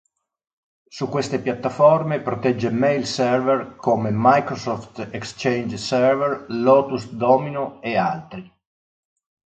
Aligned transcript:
Su 0.99 1.07
queste 1.09 1.37
piattaforme 1.39 2.21
protegge 2.21 2.71
mail 2.71 3.05
server 3.05 3.75
come 3.75 4.09
Microsoft 4.11 5.09
Exchange 5.11 5.77
Server, 5.77 6.47
Lotus 6.47 7.07
Domino 7.11 7.79
e 7.83 7.95
altri. 7.97 8.51